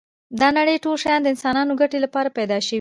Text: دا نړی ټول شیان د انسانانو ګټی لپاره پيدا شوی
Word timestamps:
دا 0.39 0.47
نړی 0.57 0.75
ټول 0.83 0.95
شیان 1.03 1.19
د 1.23 1.27
انسانانو 1.33 1.77
ګټی 1.81 1.99
لپاره 2.05 2.33
پيدا 2.37 2.57
شوی 2.65 2.69